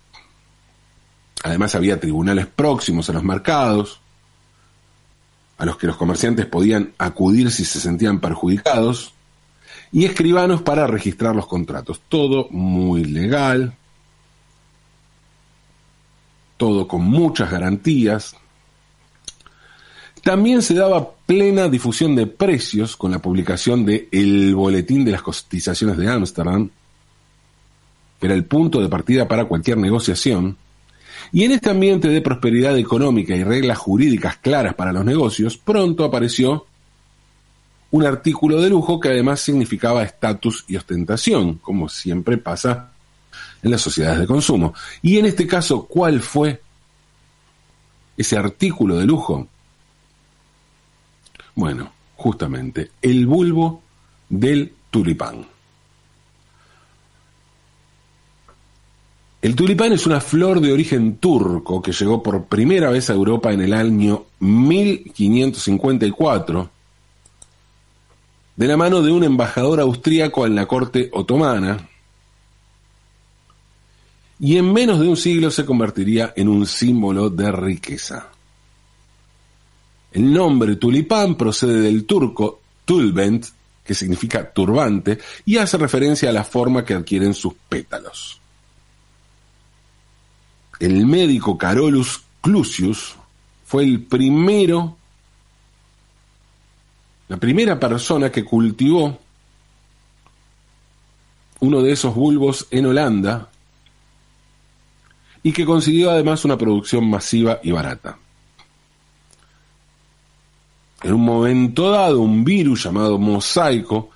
Además 1.44 1.76
había 1.76 2.00
tribunales 2.00 2.48
próximos 2.48 3.08
a 3.08 3.12
los 3.12 3.22
mercados, 3.22 4.00
a 5.56 5.64
los 5.64 5.76
que 5.76 5.86
los 5.86 5.96
comerciantes 5.96 6.46
podían 6.46 6.94
acudir 6.98 7.48
si 7.52 7.64
se 7.64 7.78
sentían 7.78 8.18
perjudicados, 8.18 9.14
y 9.92 10.04
escribanos 10.04 10.62
para 10.62 10.88
registrar 10.88 11.36
los 11.36 11.46
contratos. 11.46 12.00
Todo 12.08 12.48
muy 12.50 13.04
legal, 13.04 13.76
todo 16.56 16.88
con 16.88 17.02
muchas 17.02 17.52
garantías. 17.52 18.34
También 20.24 20.62
se 20.62 20.74
daba 20.74 21.12
plena 21.12 21.68
difusión 21.68 22.16
de 22.16 22.26
precios 22.26 22.96
con 22.96 23.12
la 23.12 23.20
publicación 23.20 23.86
de 23.86 24.08
El 24.10 24.56
Boletín 24.56 25.04
de 25.04 25.12
las 25.12 25.22
Cotizaciones 25.22 25.96
de 25.98 26.08
Ámsterdam, 26.08 26.68
era 28.26 28.34
el 28.34 28.44
punto 28.44 28.80
de 28.80 28.88
partida 28.88 29.26
para 29.28 29.46
cualquier 29.46 29.78
negociación, 29.78 30.56
y 31.32 31.44
en 31.44 31.52
este 31.52 31.70
ambiente 31.70 32.08
de 32.08 32.20
prosperidad 32.22 32.76
económica 32.76 33.34
y 33.34 33.44
reglas 33.44 33.78
jurídicas 33.78 34.36
claras 34.38 34.74
para 34.74 34.92
los 34.92 35.04
negocios, 35.04 35.56
pronto 35.56 36.04
apareció 36.04 36.66
un 37.92 38.04
artículo 38.04 38.60
de 38.60 38.70
lujo 38.70 39.00
que 39.00 39.08
además 39.08 39.40
significaba 39.40 40.02
estatus 40.02 40.64
y 40.68 40.76
ostentación, 40.76 41.54
como 41.58 41.88
siempre 41.88 42.38
pasa 42.38 42.92
en 43.62 43.70
las 43.70 43.80
sociedades 43.80 44.20
de 44.20 44.26
consumo. 44.26 44.74
Y 45.02 45.18
en 45.18 45.26
este 45.26 45.46
caso, 45.46 45.86
¿cuál 45.86 46.20
fue 46.20 46.60
ese 48.16 48.36
artículo 48.36 48.96
de 48.98 49.06
lujo? 49.06 49.46
Bueno, 51.54 51.92
justamente 52.16 52.90
el 53.02 53.26
bulbo 53.26 53.82
del 54.28 54.72
tulipán. 54.90 55.46
El 59.42 59.56
tulipán 59.56 59.92
es 59.94 60.06
una 60.06 60.20
flor 60.20 60.60
de 60.60 60.70
origen 60.70 61.16
turco 61.16 61.80
que 61.80 61.92
llegó 61.92 62.22
por 62.22 62.44
primera 62.44 62.90
vez 62.90 63.08
a 63.08 63.14
Europa 63.14 63.50
en 63.50 63.62
el 63.62 63.72
año 63.72 64.26
1554 64.40 66.70
de 68.56 68.68
la 68.68 68.76
mano 68.76 69.00
de 69.00 69.10
un 69.10 69.24
embajador 69.24 69.80
austríaco 69.80 70.46
en 70.46 70.54
la 70.54 70.66
corte 70.66 71.08
otomana 71.14 71.88
y 74.38 74.58
en 74.58 74.70
menos 74.74 75.00
de 75.00 75.08
un 75.08 75.16
siglo 75.16 75.50
se 75.50 75.64
convertiría 75.64 76.34
en 76.36 76.46
un 76.46 76.66
símbolo 76.66 77.30
de 77.30 77.50
riqueza. 77.50 78.28
El 80.12 80.34
nombre 80.34 80.76
tulipán 80.76 81.36
procede 81.36 81.80
del 81.80 82.04
turco 82.04 82.60
tulbent, 82.84 83.46
que 83.82 83.94
significa 83.94 84.52
turbante, 84.52 85.18
y 85.46 85.56
hace 85.56 85.78
referencia 85.78 86.28
a 86.28 86.32
la 86.32 86.44
forma 86.44 86.84
que 86.84 86.92
adquieren 86.92 87.32
sus 87.32 87.54
pétalos 87.68 88.39
el 90.80 91.06
médico 91.06 91.56
Carolus 91.56 92.22
Clusius 92.40 93.14
fue 93.66 93.84
el 93.84 94.02
primero, 94.02 94.96
la 97.28 97.36
primera 97.36 97.78
persona 97.78 98.32
que 98.32 98.44
cultivó 98.44 99.18
uno 101.60 101.82
de 101.82 101.92
esos 101.92 102.14
bulbos 102.14 102.66
en 102.70 102.86
Holanda 102.86 103.50
y 105.42 105.52
que 105.52 105.66
consiguió 105.66 106.10
además 106.10 106.44
una 106.44 106.56
producción 106.56 107.08
masiva 107.08 107.60
y 107.62 107.70
barata. 107.70 108.18
En 111.02 111.14
un 111.14 111.24
momento 111.24 111.90
dado, 111.90 112.20
un 112.20 112.44
virus 112.44 112.84
llamado 112.84 113.18
mosaico 113.18 114.10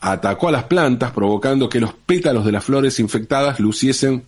atacó 0.00 0.48
a 0.48 0.52
las 0.52 0.64
plantas, 0.64 1.10
provocando 1.12 1.68
que 1.68 1.80
los 1.80 1.94
pétalos 1.94 2.44
de 2.44 2.52
las 2.52 2.64
flores 2.64 3.00
infectadas 3.00 3.58
luciesen 3.58 4.24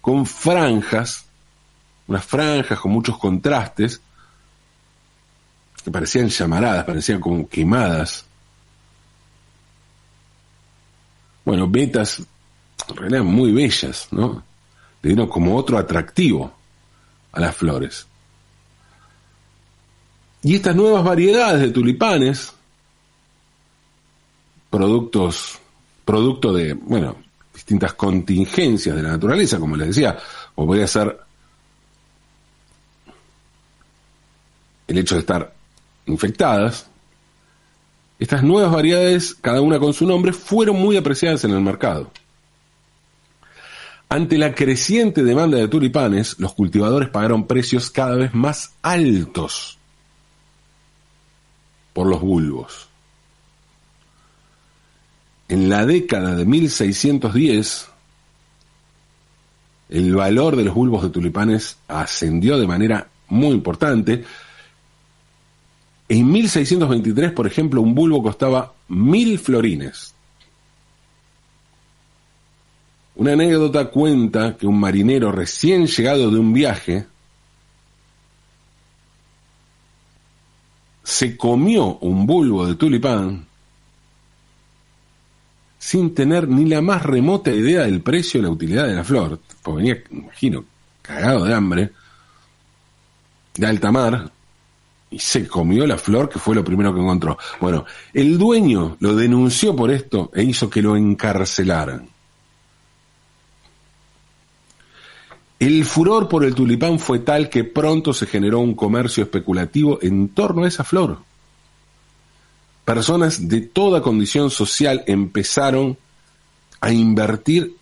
con 0.00 0.26
franjas, 0.26 1.27
unas 2.08 2.24
franjas 2.24 2.80
con 2.80 2.90
muchos 2.90 3.16
contrastes, 3.18 4.00
que 5.84 5.90
parecían 5.90 6.28
llamaradas, 6.28 6.84
parecían 6.84 7.20
como 7.20 7.48
quemadas. 7.48 8.24
Bueno, 11.44 11.68
vetas 11.68 12.22
realidad 12.94 13.22
muy 13.22 13.52
bellas, 13.52 14.08
¿no? 14.10 14.42
Le 15.02 15.10
dieron 15.10 15.28
como 15.28 15.56
otro 15.56 15.78
atractivo 15.78 16.52
a 17.32 17.40
las 17.40 17.54
flores. 17.54 18.06
Y 20.42 20.54
estas 20.54 20.74
nuevas 20.74 21.04
variedades 21.04 21.60
de 21.60 21.70
tulipanes, 21.70 22.52
productos, 24.70 25.58
producto 26.04 26.52
de, 26.52 26.74
bueno, 26.74 27.16
distintas 27.52 27.94
contingencias 27.94 28.94
de 28.94 29.02
la 29.02 29.10
naturaleza, 29.10 29.58
como 29.58 29.76
les 29.76 29.88
decía, 29.88 30.18
o 30.54 30.66
podría 30.66 30.86
ser 30.86 31.18
el 34.88 34.98
hecho 34.98 35.14
de 35.14 35.20
estar 35.20 35.54
infectadas, 36.06 36.88
estas 38.18 38.42
nuevas 38.42 38.72
variedades, 38.72 39.34
cada 39.34 39.60
una 39.60 39.78
con 39.78 39.92
su 39.92 40.06
nombre, 40.06 40.32
fueron 40.32 40.76
muy 40.76 40.96
apreciadas 40.96 41.44
en 41.44 41.52
el 41.52 41.60
mercado. 41.60 42.10
Ante 44.08 44.38
la 44.38 44.54
creciente 44.54 45.22
demanda 45.22 45.58
de 45.58 45.68
tulipanes, 45.68 46.36
los 46.38 46.54
cultivadores 46.54 47.10
pagaron 47.10 47.46
precios 47.46 47.90
cada 47.90 48.16
vez 48.16 48.34
más 48.34 48.72
altos 48.82 49.78
por 51.92 52.06
los 52.06 52.20
bulbos. 52.20 52.88
En 55.48 55.68
la 55.68 55.84
década 55.84 56.34
de 56.34 56.44
1610, 56.44 57.88
el 59.90 60.14
valor 60.14 60.56
de 60.56 60.64
los 60.64 60.74
bulbos 60.74 61.02
de 61.02 61.10
tulipanes 61.10 61.78
ascendió 61.88 62.58
de 62.58 62.66
manera 62.66 63.08
muy 63.28 63.52
importante. 63.52 64.24
En 66.08 66.30
1623, 66.30 67.32
por 67.32 67.46
ejemplo, 67.46 67.82
un 67.82 67.94
bulbo 67.94 68.22
costaba 68.22 68.72
mil 68.88 69.38
florines. 69.38 70.14
Una 73.16 73.32
anécdota 73.32 73.90
cuenta 73.90 74.56
que 74.56 74.66
un 74.66 74.78
marinero 74.80 75.32
recién 75.32 75.86
llegado 75.86 76.30
de 76.30 76.38
un 76.38 76.52
viaje 76.52 77.06
se 81.02 81.36
comió 81.36 81.98
un 81.98 82.26
bulbo 82.26 82.66
de 82.66 82.76
tulipán 82.76 83.46
sin 85.78 86.14
tener 86.14 86.48
ni 86.48 86.66
la 86.66 86.80
más 86.80 87.02
remota 87.02 87.50
idea 87.50 87.82
del 87.82 88.02
precio 88.02 88.40
y 88.40 88.42
la 88.42 88.50
utilidad 88.50 88.86
de 88.86 88.94
la 88.94 89.04
flor, 89.04 89.40
pues 89.62 89.76
venía, 89.76 90.02
imagino, 90.10 90.64
cagado 91.02 91.44
de 91.44 91.54
hambre, 91.54 91.90
de 93.54 93.66
alta 93.66 93.90
mar, 93.90 94.30
y 95.10 95.18
se 95.18 95.48
comió 95.48 95.86
la 95.86 95.98
flor 95.98 96.28
que 96.28 96.38
fue 96.38 96.54
lo 96.54 96.64
primero 96.64 96.94
que 96.94 97.00
encontró. 97.00 97.38
Bueno, 97.60 97.84
el 98.12 98.38
dueño 98.38 98.96
lo 99.00 99.14
denunció 99.14 99.74
por 99.74 99.90
esto 99.90 100.30
e 100.34 100.42
hizo 100.42 100.68
que 100.68 100.82
lo 100.82 100.96
encarcelaran. 100.96 102.08
El 105.58 105.84
furor 105.84 106.28
por 106.28 106.44
el 106.44 106.54
tulipán 106.54 106.98
fue 106.98 107.18
tal 107.20 107.48
que 107.48 107.64
pronto 107.64 108.12
se 108.12 108.26
generó 108.26 108.60
un 108.60 108.74
comercio 108.74 109.24
especulativo 109.24 109.98
en 110.02 110.28
torno 110.28 110.64
a 110.64 110.68
esa 110.68 110.84
flor 110.84 111.18
personas 112.88 113.46
de 113.46 113.60
toda 113.60 114.00
condición 114.00 114.50
social 114.50 115.04
empezaron 115.06 115.98
a 116.80 116.90
invertir 116.90 117.76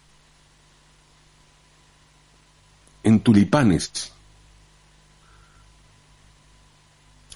en 3.05 3.21
tulipanes. 3.21 4.13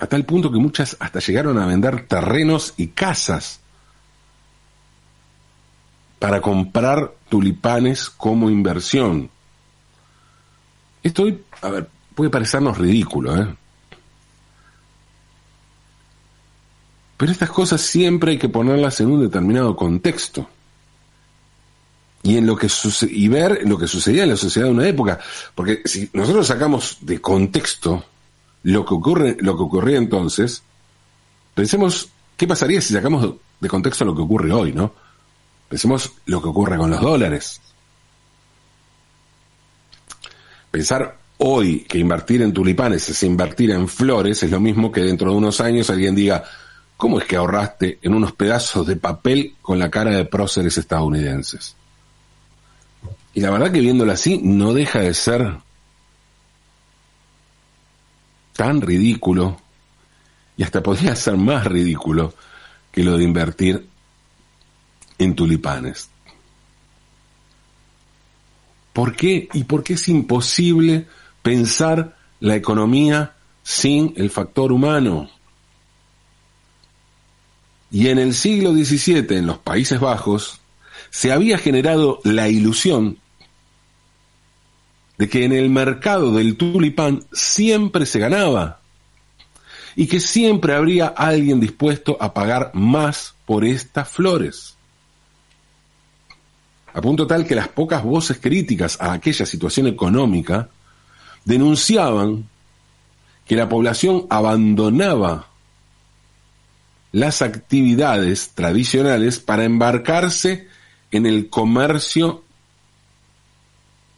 A 0.01 0.07
tal 0.07 0.25
punto 0.25 0.51
que 0.51 0.59
muchas 0.59 0.97
hasta 0.99 1.21
llegaron 1.21 1.59
a 1.59 1.67
vender 1.67 2.07
terrenos 2.07 2.73
y 2.79 2.89
casas 2.89 3.61
para 6.19 6.41
comprar 6.41 7.13
tulipanes 7.29 8.09
como 8.09 8.51
inversión. 8.51 9.31
Esto, 11.03 11.27
a 11.61 11.69
ver, 11.71 11.89
puede 12.15 12.31
parecernos 12.31 12.79
ridículo, 12.79 13.37
¿eh? 13.41 13.55
Pero 17.19 17.33
estas 17.33 17.51
cosas 17.51 17.83
siempre 17.83 18.33
hay 18.33 18.39
que 18.39 18.49
ponerlas 18.49 18.99
en 19.01 19.11
un 19.11 19.21
determinado 19.21 19.77
contexto. 19.77 20.49
Y 22.23 22.39
en 22.39 22.47
lo 22.47 22.57
que 22.57 22.69
y 23.11 23.29
ver 23.29 23.61
lo 23.69 23.77
que 23.79 23.87
sucedía 23.87 24.23
en 24.23 24.31
la 24.31 24.37
sociedad 24.37 24.69
de 24.69 24.75
una 24.75 24.89
época. 24.89 25.19
Porque 25.55 25.83
si 25.85 26.09
nosotros 26.15 26.47
sacamos 26.47 26.97
de 27.03 27.21
contexto 27.21 28.05
lo 28.63 28.85
que 28.85 28.95
ocurre, 28.95 29.37
lo 29.41 29.57
que 29.57 29.63
ocurría 29.63 29.99
entonces, 29.99 30.63
pensemos 31.55 32.09
qué 32.37 32.47
pasaría 32.47 32.81
si 32.81 32.95
sacamos 32.95 33.35
de 33.61 33.69
contexto 33.69 34.05
lo 34.05 34.15
que 34.15 34.23
ocurre 34.23 34.53
hoy, 34.53 34.73
¿no? 34.73 34.93
Pensemos 35.69 36.13
lo 36.27 36.43
que 36.43 36.49
ocurre 36.49 36.77
con 36.77 36.91
los 36.91 37.01
dólares. 37.01 37.61
Pensar 40.71 41.19
hoy 41.39 41.81
que 41.81 41.99
invertir 41.99 42.43
en 42.43 42.53
tulipanes 42.53 43.09
es 43.09 43.23
invertir 43.23 43.71
en 43.71 43.89
flores, 43.89 44.43
es 44.43 44.51
lo 44.51 44.61
mismo 44.61 44.93
que 44.93 45.03
dentro 45.03 45.31
de 45.31 45.37
unos 45.37 45.61
años 45.61 45.91
alguien 45.91 46.15
diga, 46.15 46.45
¿cómo 46.97 47.19
es 47.19 47.27
que 47.27 47.37
ahorraste 47.37 47.99
en 48.03 48.15
unos 48.15 48.33
pedazos 48.33 48.87
de 48.87 48.97
papel 48.97 49.55
con 49.63 49.79
la 49.79 49.91
cara 49.91 50.11
de 50.11 50.25
próceres 50.25 50.77
estadounidenses? 50.77 51.77
Y 53.33 53.41
la 53.41 53.51
verdad 53.51 53.73
que 53.73 53.81
viéndolo 53.81 54.13
así 54.13 54.41
no 54.43 54.75
deja 54.75 55.01
de 55.01 55.15
ser 55.15 55.57
tan 58.61 58.83
ridículo 58.83 59.59
y 60.55 60.65
hasta 60.65 60.83
podría 60.83 61.17
ser 61.17 61.39
más 61.39 61.65
ridículo 61.67 62.35
que 62.93 63.03
lo 63.03 63.17
de 63.17 63.25
invertir 63.25 63.89
en 65.17 65.35
tulipanes. 65.35 66.11
¿Por 68.93 69.17
qué? 69.17 69.49
¿Y 69.55 69.65
por 69.65 69.83
qué 69.83 69.95
es 69.95 70.07
imposible 70.11 71.07
pensar 71.41 72.19
la 72.41 72.55
economía 72.55 73.35
sin 73.63 74.13
el 74.19 74.29
factor 74.29 74.73
humano? 74.73 75.31
Y 77.91 78.09
en 78.09 78.19
el 78.19 78.35
siglo 78.35 78.75
XVII, 78.75 79.39
en 79.39 79.47
los 79.47 79.57
Países 79.57 79.99
Bajos, 79.99 80.61
se 81.09 81.33
había 81.33 81.57
generado 81.57 82.21
la 82.25 82.51
ilusión 82.51 83.17
de 85.21 85.29
que 85.29 85.45
en 85.45 85.53
el 85.53 85.69
mercado 85.69 86.33
del 86.33 86.57
tulipán 86.57 87.23
siempre 87.31 88.07
se 88.07 88.19
ganaba 88.19 88.81
y 89.95 90.07
que 90.07 90.19
siempre 90.19 90.73
habría 90.73 91.09
alguien 91.09 91.61
dispuesto 91.61 92.17
a 92.19 92.33
pagar 92.33 92.71
más 92.73 93.35
por 93.45 93.67
estas 93.67 94.09
flores. 94.09 94.77
A 96.95 97.03
punto 97.03 97.27
tal 97.27 97.47
que 97.47 97.55
las 97.55 97.69
pocas 97.69 98.03
voces 98.03 98.39
críticas 98.41 98.97
a 98.99 99.13
aquella 99.13 99.45
situación 99.45 99.89
económica 99.89 100.71
denunciaban 101.45 102.49
que 103.47 103.57
la 103.57 103.69
población 103.69 104.27
abandonaba 104.31 105.49
las 107.13 107.43
actividades 107.43 108.53
tradicionales 108.55 109.39
para 109.39 109.65
embarcarse 109.65 110.67
en 111.11 111.27
el 111.27 111.51
comercio 111.51 112.43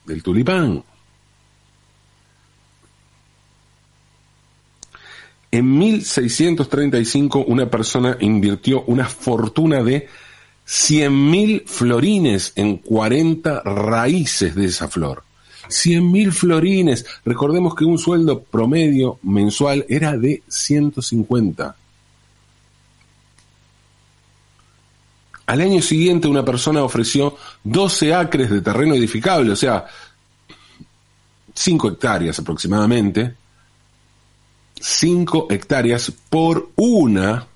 del 0.06 0.22
tulipán. 0.22 0.84
En 5.52 5.78
1635 5.78 7.44
una 7.46 7.68
persona 7.68 8.16
invirtió 8.20 8.84
una 8.86 9.06
fortuna 9.06 9.82
de 9.82 10.08
100.000 10.66 11.66
florines 11.66 12.52
en 12.56 12.78
40 12.78 13.60
raíces 13.60 14.54
de 14.54 14.64
esa 14.64 14.88
flor. 14.88 15.24
100.000 15.68 16.32
florines. 16.32 17.04
Recordemos 17.26 17.74
que 17.74 17.84
un 17.84 17.98
sueldo 17.98 18.42
promedio 18.42 19.18
mensual 19.22 19.84
era 19.90 20.16
de 20.16 20.42
150. 20.48 21.76
Al 25.44 25.60
año 25.60 25.82
siguiente 25.82 26.28
una 26.28 26.46
persona 26.46 26.82
ofreció 26.82 27.36
12 27.64 28.14
acres 28.14 28.48
de 28.48 28.62
terreno 28.62 28.94
edificable, 28.94 29.52
o 29.52 29.56
sea, 29.56 29.84
5 31.52 31.88
hectáreas 31.88 32.38
aproximadamente, 32.38 33.34
5 34.82 35.46
hectáreas 35.50 36.12
por 36.28 36.70
una 36.74 37.46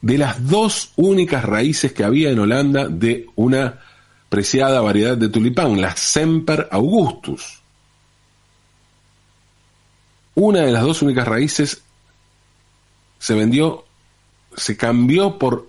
de 0.00 0.16
las 0.16 0.48
dos 0.48 0.92
únicas 0.96 1.44
raíces 1.44 1.92
que 1.92 2.02
había 2.02 2.30
en 2.30 2.38
Holanda 2.38 2.88
de 2.88 3.26
una 3.36 3.80
preciada 4.30 4.80
variedad 4.80 5.16
de 5.18 5.28
tulipán, 5.28 5.80
la 5.80 5.94
Semper 5.94 6.68
Augustus. 6.70 7.60
Una 10.34 10.60
de 10.60 10.72
las 10.72 10.82
dos 10.82 11.02
únicas 11.02 11.28
raíces 11.28 11.82
se 13.18 13.34
vendió, 13.34 13.84
se 14.56 14.78
cambió 14.78 15.38
por 15.38 15.68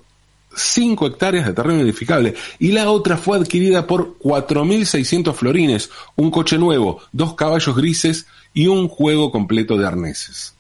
5 0.56 1.06
hectáreas 1.06 1.46
de 1.46 1.54
terreno 1.54 1.82
edificable 1.82 2.34
y 2.60 2.72
la 2.72 2.90
otra 2.90 3.18
fue 3.18 3.38
adquirida 3.38 3.88
por 3.88 4.18
4.600 4.20 5.34
florines, 5.34 5.90
un 6.16 6.32
coche 6.32 6.58
nuevo, 6.58 7.02
dos 7.12 7.36
caballos 7.36 7.76
grises 7.76 8.26
y 8.58 8.66
un 8.66 8.88
juego 8.88 9.32
completo 9.32 9.78
de 9.78 9.86
arneses. 9.86 10.56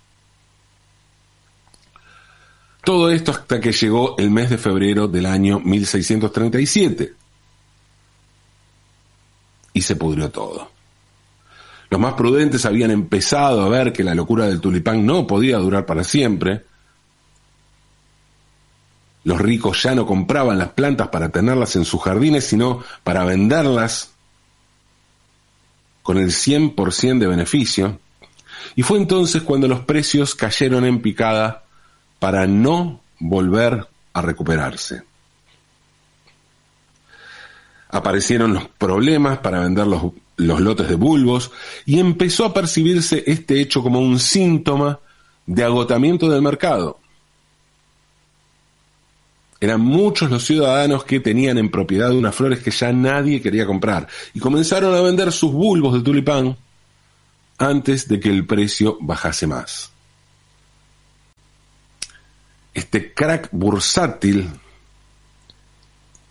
Todo 2.83 3.09
esto 3.09 3.31
hasta 3.31 3.59
que 3.59 3.71
llegó 3.71 4.15
el 4.19 4.29
mes 4.29 4.51
de 4.51 4.59
febrero 4.59 5.07
del 5.07 5.25
año 5.25 5.59
1637. 5.59 7.15
Y 9.73 9.81
se 9.81 9.95
pudrió 9.95 10.29
todo. 10.29 10.69
Los 11.89 11.99
más 11.99 12.13
prudentes 12.13 12.67
habían 12.67 12.91
empezado 12.91 13.63
a 13.63 13.69
ver 13.69 13.91
que 13.91 14.03
la 14.03 14.13
locura 14.13 14.45
del 14.45 14.61
tulipán 14.61 15.03
no 15.03 15.25
podía 15.25 15.57
durar 15.57 15.87
para 15.87 16.03
siempre. 16.03 16.65
Los 19.23 19.41
ricos 19.41 19.81
ya 19.81 19.95
no 19.95 20.05
compraban 20.05 20.59
las 20.59 20.69
plantas 20.69 21.07
para 21.07 21.29
tenerlas 21.29 21.75
en 21.75 21.83
sus 21.83 21.99
jardines, 22.03 22.45
sino 22.45 22.83
para 23.03 23.25
venderlas 23.25 24.11
con 26.07 26.17
el 26.19 26.29
100% 26.29 27.19
de 27.19 27.27
beneficio. 27.27 27.99
Y 28.77 28.81
fue 28.83 28.97
entonces 28.97 29.41
cuando 29.41 29.67
los 29.67 29.81
precios 29.81 30.35
cayeron 30.35 30.85
en 30.85 31.01
picada 31.01 31.65
para 32.17 32.47
no 32.47 33.01
volver 33.19 33.85
a 34.13 34.21
recuperarse. 34.21 35.01
Aparecieron 37.89 38.53
los 38.53 38.69
problemas 38.69 39.39
para 39.39 39.59
vender 39.59 39.85
los, 39.85 40.13
los, 40.37 40.61
lotes 40.61 40.87
de 40.87 40.95
bulbos 40.95 41.51
y 41.85 41.99
empezó 41.99 42.45
a 42.45 42.53
percibirse 42.53 43.25
este 43.27 43.59
hecho 43.59 43.83
como 43.83 43.99
un 43.99 44.17
síntoma 44.17 45.01
de 45.45 45.65
agotamiento 45.65 46.29
del 46.29 46.41
mercado. 46.41 47.01
Eran 49.59 49.81
muchos 49.81 50.29
los 50.29 50.45
ciudadanos 50.45 51.03
que 51.03 51.19
tenían 51.19 51.57
en 51.57 51.71
propiedad 51.71 52.11
unas 52.11 52.35
flores 52.35 52.59
que 52.59 52.71
ya 52.71 52.91
nadie 52.91 53.41
quería 53.41 53.65
comprar 53.65 54.07
y 54.33 54.39
comenzaron 54.39 54.93
a 54.93 55.01
vender 55.01 55.31
sus 55.31 55.51
bulbos 55.51 55.93
de 55.93 56.01
tulipán 56.01 56.55
antes 57.57 58.07
de 58.07 58.19
que 58.19 58.29
el 58.29 58.45
precio 58.45 58.97
bajase 59.01 59.47
más 59.47 59.91
este 62.77 63.11
crack 63.11 63.49
bursátil, 63.51 64.51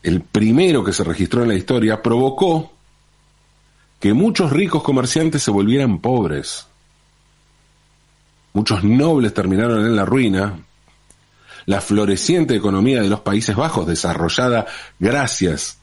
el 0.04 0.20
primero 0.20 0.84
que 0.84 0.92
se 0.92 1.02
registró 1.02 1.42
en 1.42 1.48
la 1.48 1.56
historia, 1.56 2.00
provocó 2.00 2.72
que 3.98 4.14
muchos 4.14 4.52
ricos 4.52 4.84
comerciantes 4.84 5.42
se 5.42 5.50
volvieran 5.50 5.98
pobres. 5.98 6.68
Muchos 8.52 8.84
nobles 8.84 9.34
terminaron 9.34 9.84
en 9.84 9.96
la 9.96 10.04
ruina. 10.04 10.56
La 11.66 11.80
floreciente 11.80 12.54
economía 12.54 13.02
de 13.02 13.08
los 13.08 13.20
Países 13.20 13.56
Bajos, 13.56 13.86
desarrollada 13.86 14.66
gracias 14.98 15.78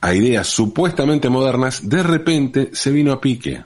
a 0.00 0.14
ideas 0.14 0.46
supuestamente 0.46 1.28
modernas, 1.28 1.88
de 1.88 2.02
repente 2.02 2.70
se 2.72 2.90
vino 2.90 3.12
a 3.12 3.20
pique. 3.20 3.62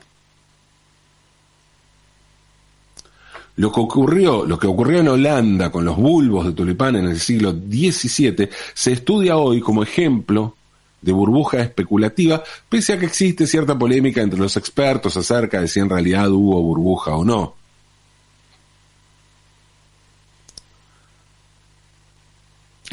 Lo 3.55 3.71
que 3.71 3.79
ocurrió, 3.79 4.45
lo 4.45 4.57
que 4.57 4.65
ocurrió 4.65 4.99
en 4.99 5.09
Holanda 5.09 5.71
con 5.71 5.85
los 5.85 5.95
bulbos 5.95 6.45
de 6.45 6.53
tulipán 6.53 6.95
en 6.95 7.05
el 7.05 7.19
siglo 7.19 7.51
XVII 7.51 8.49
se 8.73 8.93
estudia 8.93 9.37
hoy 9.37 9.61
como 9.61 9.83
ejemplo 9.83 10.55
de 11.01 11.11
burbuja 11.11 11.59
especulativa, 11.59 12.41
pese 12.67 12.93
a 12.93 12.99
que 12.99 13.05
existe 13.05 13.45
cierta 13.45 13.77
polémica 13.77 14.21
entre 14.21 14.39
los 14.39 14.57
expertos 14.57 15.17
acerca 15.17 15.61
de 15.61 15.67
si 15.67 15.79
en 15.79 15.89
realidad 15.89 16.31
hubo 16.31 16.61
burbuja 16.61 17.15
o 17.15 17.23
no. 17.23 17.55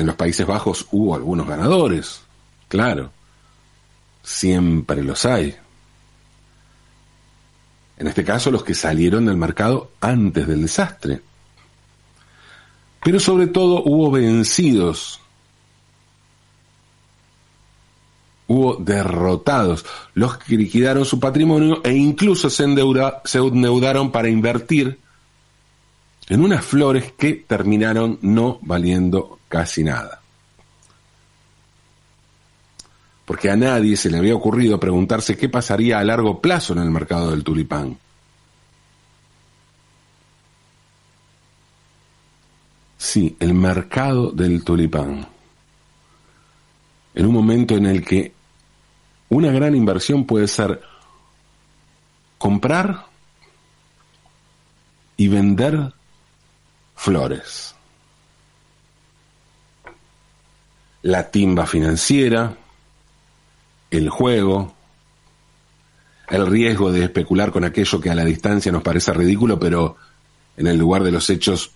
En 0.00 0.06
los 0.06 0.16
Países 0.16 0.46
Bajos 0.46 0.86
hubo 0.92 1.14
algunos 1.14 1.46
ganadores, 1.46 2.22
claro, 2.68 3.10
siempre 4.22 5.04
los 5.04 5.26
hay. 5.26 5.54
En 7.98 8.06
este 8.06 8.24
caso, 8.24 8.50
los 8.50 8.64
que 8.64 8.74
salieron 8.74 9.26
del 9.26 9.36
mercado 9.36 9.90
antes 10.00 10.46
del 10.46 10.62
desastre. 10.62 11.20
Pero 13.04 13.20
sobre 13.20 13.48
todo 13.48 13.82
hubo 13.84 14.10
vencidos. 14.10 15.20
Hubo 18.46 18.76
derrotados, 18.76 19.84
los 20.14 20.38
que 20.38 20.56
liquidaron 20.56 21.04
su 21.04 21.20
patrimonio 21.20 21.82
e 21.84 21.92
incluso 21.92 22.48
se, 22.48 22.64
se 23.24 23.38
endeudaron 23.38 24.10
para 24.10 24.30
invertir 24.30 24.98
en 26.30 26.40
unas 26.40 26.64
flores 26.64 27.12
que 27.12 27.34
terminaron 27.46 28.18
no 28.22 28.58
valiendo 28.62 29.40
casi 29.48 29.84
nada. 29.84 30.20
porque 33.30 33.48
a 33.48 33.54
nadie 33.54 33.96
se 33.96 34.10
le 34.10 34.18
había 34.18 34.34
ocurrido 34.34 34.80
preguntarse 34.80 35.36
qué 35.36 35.48
pasaría 35.48 36.00
a 36.00 36.04
largo 36.04 36.40
plazo 36.40 36.72
en 36.72 36.80
el 36.80 36.90
mercado 36.90 37.30
del 37.30 37.44
tulipán. 37.44 37.96
Sí, 42.98 43.36
el 43.38 43.54
mercado 43.54 44.32
del 44.32 44.64
tulipán. 44.64 45.28
En 47.14 47.26
un 47.26 47.32
momento 47.32 47.76
en 47.76 47.86
el 47.86 48.04
que 48.04 48.32
Una 49.28 49.52
gran 49.52 49.76
inversión 49.76 50.24
puede 50.24 50.48
ser 50.48 50.82
comprar 52.36 53.06
y 55.16 55.28
vender 55.28 55.94
flores. 57.00 57.74
La 61.00 61.30
timba 61.30 61.66
financiera, 61.66 62.54
el 63.90 64.10
juego, 64.10 64.74
el 66.28 66.46
riesgo 66.46 66.92
de 66.92 67.04
especular 67.04 67.52
con 67.52 67.64
aquello 67.64 68.02
que 68.02 68.10
a 68.10 68.14
la 68.14 68.26
distancia 68.26 68.70
nos 68.70 68.82
parece 68.82 69.14
ridículo, 69.14 69.58
pero 69.58 69.96
en 70.58 70.66
el 70.66 70.76
lugar 70.76 71.02
de 71.02 71.10
los 71.10 71.30
hechos 71.30 71.70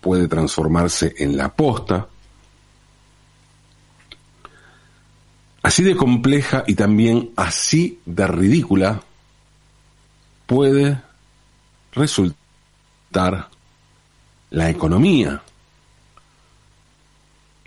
puede 0.00 0.26
transformarse 0.26 1.14
en 1.18 1.36
la 1.36 1.54
posta. 1.54 2.08
Así 5.62 5.84
de 5.84 5.94
compleja 5.94 6.64
y 6.66 6.74
también 6.74 7.30
así 7.36 8.00
de 8.04 8.26
ridícula 8.26 9.02
puede 10.46 11.00
resultar 11.92 13.50
la 14.50 14.70
economía. 14.70 15.42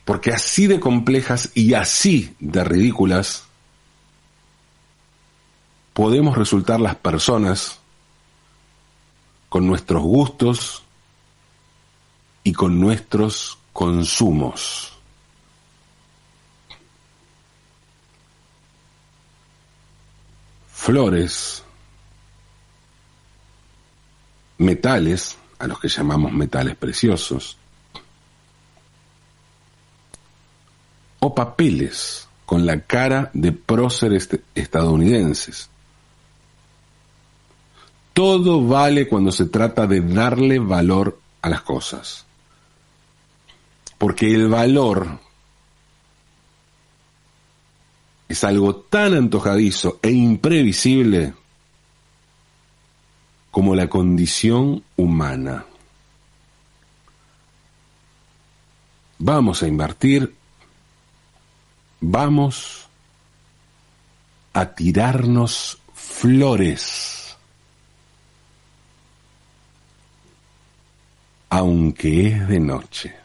Porque 0.05 0.31
así 0.31 0.67
de 0.67 0.79
complejas 0.79 1.51
y 1.53 1.73
así 1.73 2.35
de 2.39 2.63
ridículas 2.63 3.45
podemos 5.93 6.37
resultar 6.37 6.79
las 6.79 6.95
personas 6.95 7.79
con 9.49 9.67
nuestros 9.67 10.01
gustos 10.01 10.83
y 12.43 12.53
con 12.53 12.79
nuestros 12.79 13.57
consumos. 13.73 14.93
Flores, 20.73 21.63
metales, 24.57 25.37
a 25.61 25.67
los 25.67 25.79
que 25.79 25.87
llamamos 25.87 26.33
metales 26.33 26.75
preciosos, 26.75 27.57
o 31.19 31.35
papeles 31.35 32.27
con 32.47 32.65
la 32.65 32.81
cara 32.81 33.29
de 33.33 33.51
próceres 33.51 34.27
estadounidenses. 34.55 35.69
Todo 38.13 38.65
vale 38.65 39.07
cuando 39.07 39.31
se 39.31 39.45
trata 39.45 39.85
de 39.85 40.01
darle 40.01 40.57
valor 40.59 41.19
a 41.43 41.49
las 41.49 41.61
cosas. 41.61 42.25
Porque 43.97 44.33
el 44.33 44.47
valor 44.49 45.19
es 48.27 48.43
algo 48.43 48.75
tan 48.77 49.13
antojadizo 49.13 49.99
e 50.01 50.09
imprevisible 50.09 51.35
como 53.51 53.75
la 53.75 53.87
condición 53.87 54.83
humana. 54.95 55.65
Vamos 59.19 59.61
a 59.61 59.67
invertir, 59.67 60.33
vamos 61.99 62.87
a 64.53 64.65
tirarnos 64.73 65.77
flores, 65.93 67.37
aunque 71.49 72.27
es 72.27 72.47
de 72.47 72.59
noche. 72.59 73.15